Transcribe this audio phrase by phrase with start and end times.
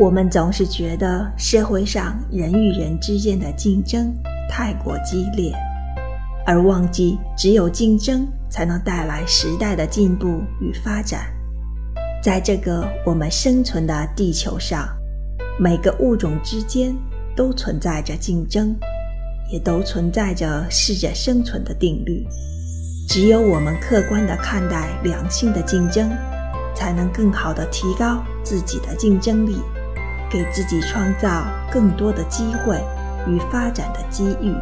[0.00, 4.10] 我们总是觉得社会上人与人之间的竞争
[4.48, 5.52] 太过激烈，
[6.46, 11.26] 而忘记只有竞争才能带来时代的进步与发展。
[12.22, 14.88] 在这个我们生存的地球上，
[15.58, 16.96] 每个物种之间
[17.36, 18.74] 都存在着竞争，
[19.52, 22.26] 也都存在着适者生存的定律。
[23.06, 26.10] 只有我们客观地看待良性的竞争，
[26.74, 29.58] 才能更好地提高自己的竞争力。
[30.30, 32.80] 给自己创造更多的机会
[33.26, 34.54] 与发展的机遇。